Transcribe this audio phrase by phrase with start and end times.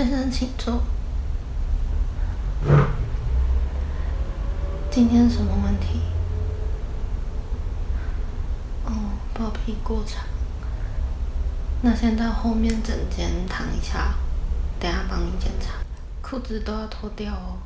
[0.00, 0.80] 先生，请坐。
[4.90, 6.00] 今天什么问题？
[8.86, 8.92] 哦，
[9.34, 10.24] 包皮过长。
[11.82, 14.14] 那先到后面诊间躺一下，
[14.78, 15.74] 等下帮你检查。
[16.22, 17.58] 裤子都要脱掉哦。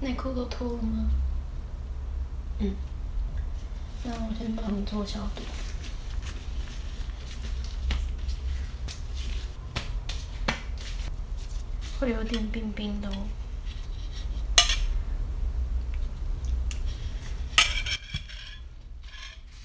[0.00, 1.08] 内裤都脱了吗？
[2.58, 2.74] 嗯。
[4.38, 5.42] 先帮你做消毒。
[11.98, 13.26] 会有点冰冰的哦。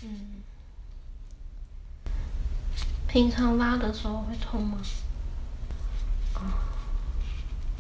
[0.02, 0.42] 嗯。
[3.08, 4.80] 平常拉的时候会痛吗？
[6.34, 6.42] 哦。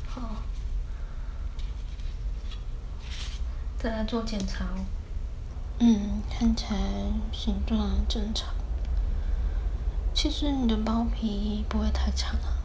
[0.08, 0.36] 好。
[3.80, 5.03] 再来做检查哦。
[5.80, 6.80] 嗯，看起来
[7.32, 8.54] 形状正常。
[10.14, 12.60] 其实你的包皮不会太长啊。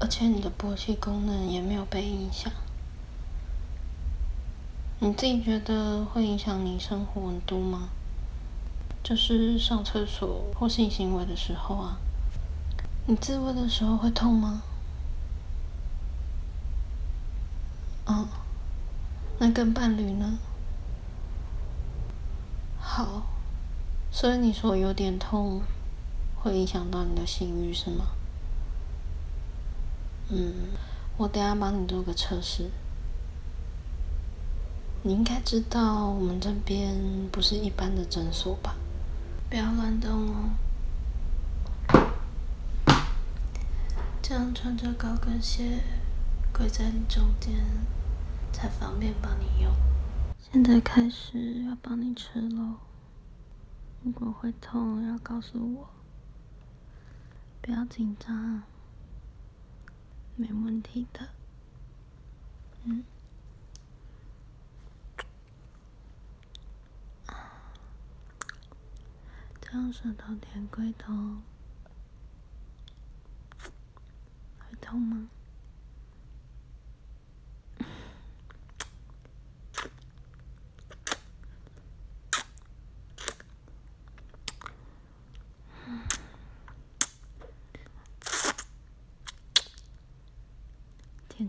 [0.00, 2.52] 而且你的勃起功能也没有被影响，
[4.98, 7.90] 你自己觉得会影响你生活温度吗？
[9.04, 11.98] 就是上厕所或性行为的时候啊，
[13.06, 14.62] 你自慰的时候会痛吗？
[18.06, 18.26] 嗯，
[19.38, 20.36] 那跟伴侣呢？
[22.94, 23.22] 好，
[24.10, 25.62] 所以你说有点痛，
[26.36, 28.08] 会影响到你的性欲是吗？
[30.28, 30.52] 嗯，
[31.16, 32.70] 我等下帮你做个测试。
[35.04, 36.94] 你应该知道我们这边
[37.32, 38.76] 不是一般的诊所吧？
[39.48, 40.50] 不要乱动哦。
[44.20, 45.80] 这样穿着高跟鞋
[46.52, 47.54] 跪在你中间，
[48.52, 49.72] 才方便帮你用。
[50.50, 52.76] 现在开始要帮你吃喽。
[54.02, 55.88] 如果会痛，要告诉我。
[57.62, 58.62] 不要紧张。
[60.34, 61.28] 没问题的，
[62.84, 63.04] 嗯，
[69.60, 71.12] 这样舌头舔龟头
[74.58, 75.28] 会痛吗？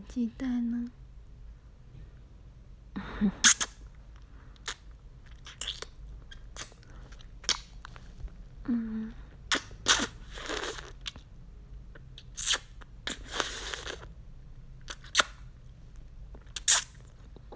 [0.08, 0.92] 期待呢。
[8.68, 9.14] 嗯。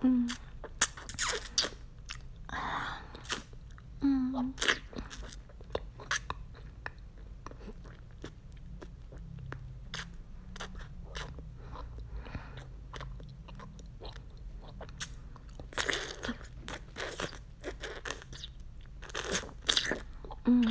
[0.01, 0.27] 嗯。
[20.49, 20.63] 嗯，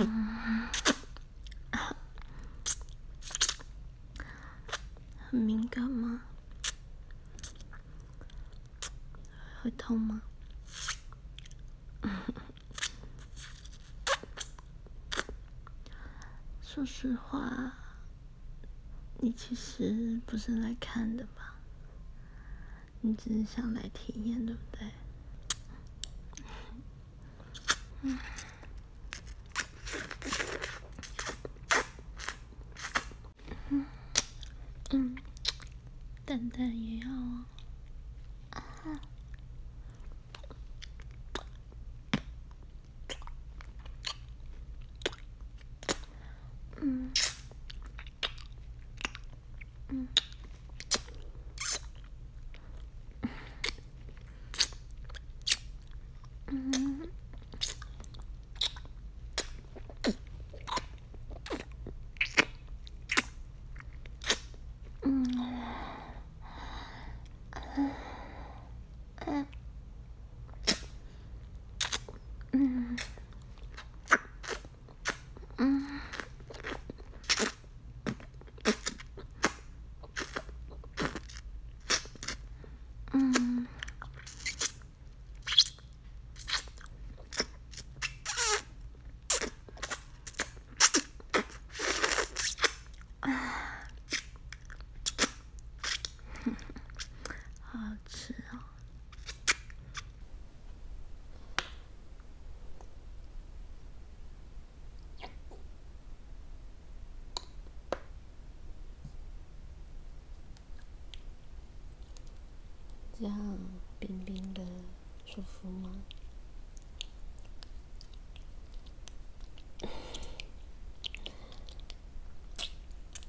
[5.28, 6.22] 很敏感吗？
[9.62, 10.22] 会痛吗？
[16.64, 17.74] 说实话，
[19.20, 21.54] 你其实不是来看的吧？
[23.02, 24.90] 你只是想来体验，对不对？
[28.02, 28.18] 嗯。
[34.90, 35.16] 嗯，
[36.36, 36.95] 蛋蛋也
[72.56, 72.96] 음.
[75.60, 76.00] 음.
[83.14, 83.66] 음.
[97.72, 97.96] 아,
[113.26, 113.58] 这样
[113.98, 114.62] 冰冰的
[115.24, 115.90] 舒服吗？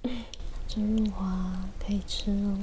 [0.68, 2.60] 这润滑可以吃哦。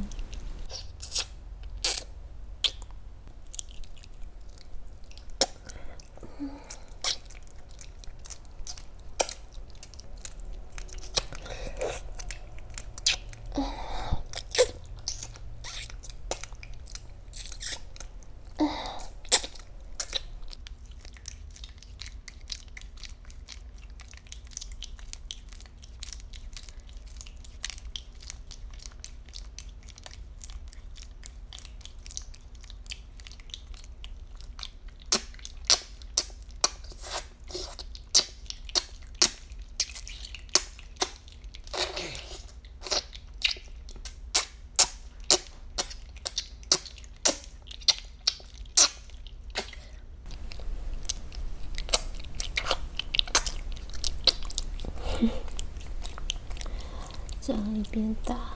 [57.46, 58.54] 这样一边打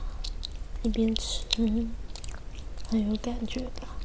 [0.83, 1.53] 一边吃，
[2.89, 3.99] 很有感觉吧？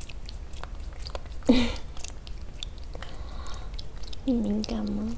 [4.26, 5.16] 你敏感吗？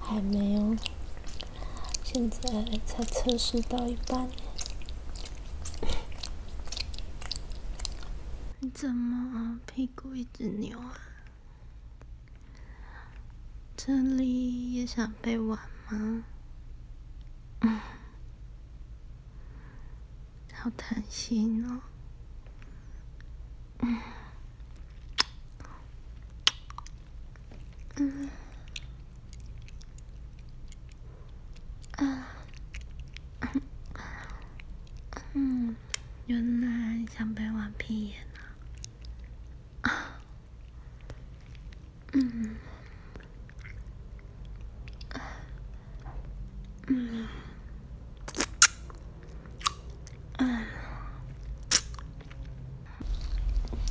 [0.00, 0.76] 还没有，
[2.02, 4.28] 现在才测试到一半。
[8.58, 10.98] 你怎么屁股一直扭啊？
[13.76, 15.56] 这里也想被玩
[15.88, 16.24] 吗？
[20.66, 21.80] 好贪心哦。
[27.94, 28.28] 嗯，
[31.92, 32.26] 啊，
[35.34, 35.76] 嗯，
[36.26, 38.42] 原来想被玩屁眼啊。
[39.82, 40.18] 啊，
[42.12, 42.56] 嗯，
[46.88, 47.28] 嗯。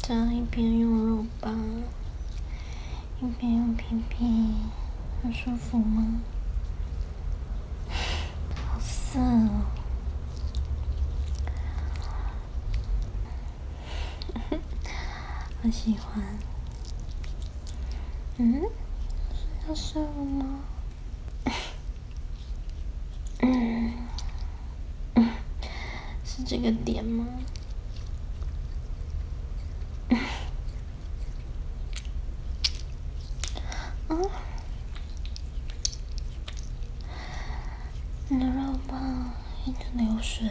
[0.07, 1.51] 这样一边用肉棒，
[3.19, 4.53] 一边用屁屁，
[5.23, 6.21] 很舒服吗？
[7.89, 9.65] 好色哦！
[15.63, 16.23] 我喜欢。
[18.37, 18.61] 嗯？
[19.33, 20.59] 是要射了吗？
[23.39, 23.91] 嗯？
[26.23, 27.25] 是这个点吗？
[38.27, 39.31] 你的肉棒
[39.65, 40.49] 一直流水，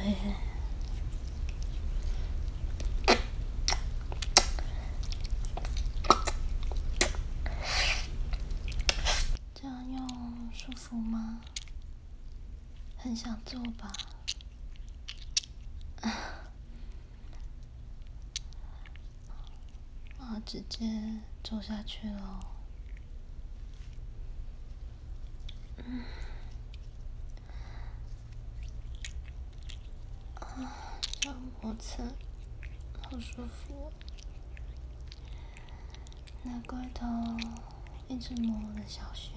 [9.53, 10.09] 这样用
[10.53, 11.41] 舒服吗？
[13.15, 13.93] 很想做吧？
[20.19, 22.41] 啊，直接做下去喽。
[25.77, 26.03] 嗯。
[31.63, 32.03] 摩擦，
[33.01, 33.93] 好舒服。
[36.43, 37.07] 那怪头
[38.09, 39.31] 一直摸我的小穴，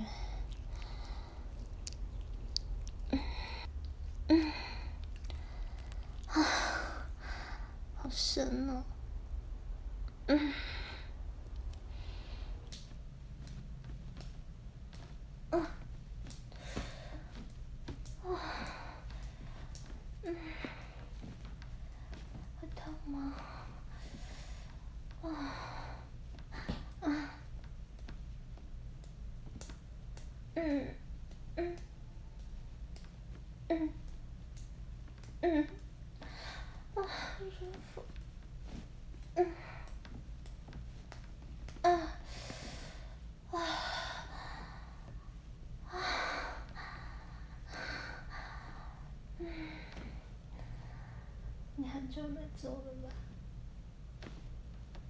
[52.18, 53.10] 就来了吧。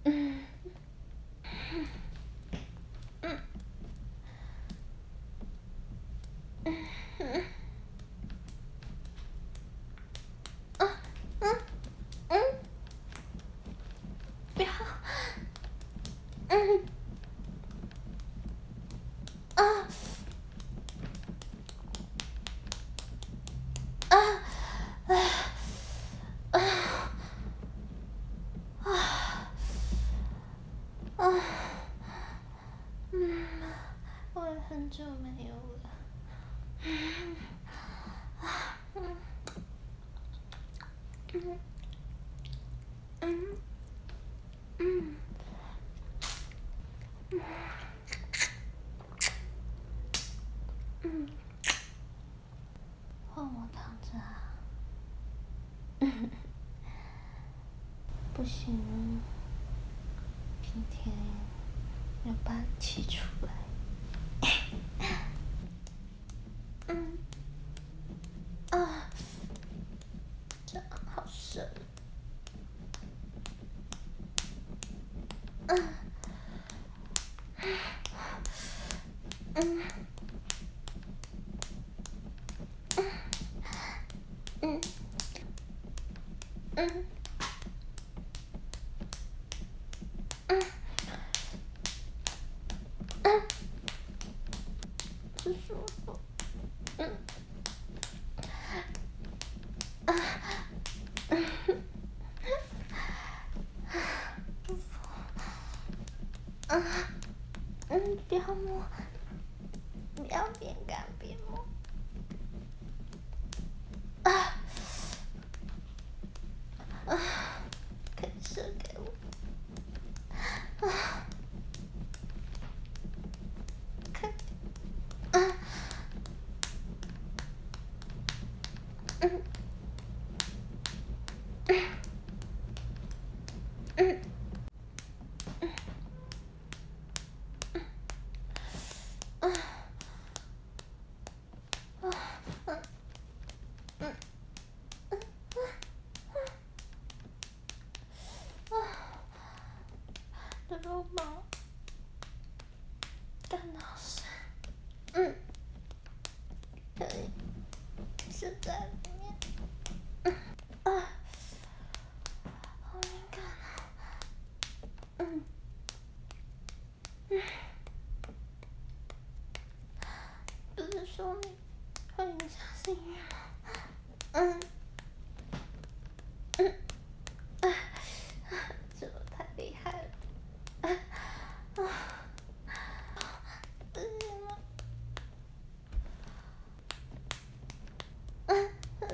[0.03, 0.39] 嗯，
[3.21, 3.37] 嗯，
[6.65, 6.73] 嗯，
[7.19, 7.43] 嗯，
[10.79, 10.87] 嗯，
[11.39, 11.55] 嗯，
[12.29, 12.39] 嗯，
[14.55, 14.67] 不要，
[16.49, 16.96] 嗯。
[34.89, 35.53] 就没有
[35.83, 35.89] 了。
[36.83, 36.85] 嗯
[41.33, 41.57] 嗯
[43.19, 43.57] 嗯
[44.79, 45.15] 嗯
[51.03, 51.29] 嗯，
[53.33, 54.53] 换我躺着啊。
[58.33, 59.19] 不行，
[60.61, 61.13] 今天
[62.23, 63.66] 要把你气出来。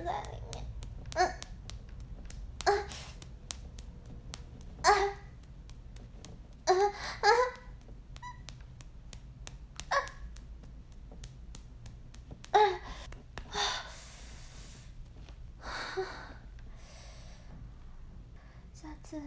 [0.04, 0.66] 在里面
[18.74, 19.22] 下次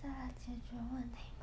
[0.00, 1.33] 再来解决问题。